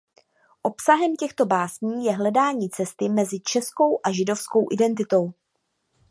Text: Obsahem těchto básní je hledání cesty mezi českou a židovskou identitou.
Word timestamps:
Obsahem 0.63 1.15
těchto 1.15 1.45
básní 1.45 2.05
je 2.05 2.11
hledání 2.13 2.69
cesty 2.69 3.09
mezi 3.09 3.39
českou 3.39 3.99
a 4.03 4.11
židovskou 4.11 4.67
identitou. 4.71 5.33